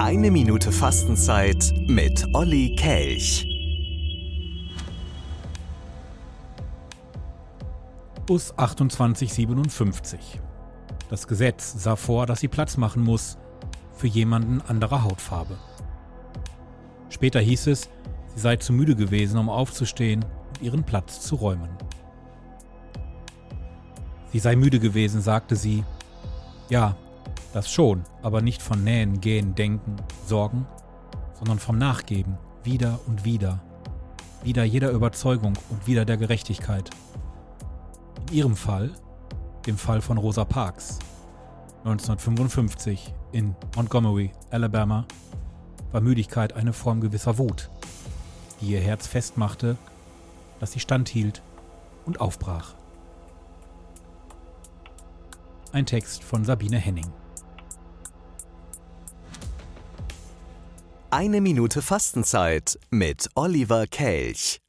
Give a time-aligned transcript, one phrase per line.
[0.00, 3.44] Eine Minute Fastenzeit mit Olli Kelch.
[8.24, 10.40] Bus 2857.
[11.10, 13.38] Das Gesetz sah vor, dass sie Platz machen muss
[13.92, 15.58] für jemanden anderer Hautfarbe.
[17.10, 17.88] Später hieß es,
[18.34, 21.70] sie sei zu müde gewesen, um aufzustehen und ihren Platz zu räumen.
[24.32, 25.82] Sie sei müde gewesen, sagte sie.
[26.70, 26.96] Ja,
[27.52, 30.66] das schon, aber nicht von Nähen, Gehen, Denken, Sorgen,
[31.34, 33.60] sondern vom Nachgeben, wieder und wieder,
[34.42, 36.90] wieder jeder Überzeugung und wieder der Gerechtigkeit.
[38.28, 38.90] In ihrem Fall,
[39.66, 40.98] dem Fall von Rosa Parks,
[41.84, 45.06] 1955 in Montgomery, Alabama,
[45.92, 47.70] war Müdigkeit eine Form gewisser Wut,
[48.60, 49.76] die ihr Herz festmachte,
[50.60, 51.42] dass sie standhielt
[52.04, 52.74] und aufbrach.
[55.72, 57.10] Ein Text von Sabine Henning.
[61.10, 64.60] Eine Minute Fastenzeit mit Oliver Kelch.